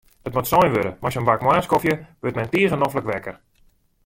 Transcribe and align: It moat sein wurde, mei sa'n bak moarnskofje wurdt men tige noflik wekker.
It 0.29 0.33
moat 0.37 0.47
sein 0.51 0.71
wurde, 0.77 0.93
mei 1.03 1.11
sa'n 1.17 1.27
bak 1.27 1.43
moarnskofje 1.47 1.95
wurdt 2.23 2.39
men 2.41 2.51
tige 2.57 2.77
noflik 2.85 3.09
wekker. 3.13 3.35